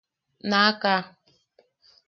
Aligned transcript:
¡Naʼaka! 0.49 0.93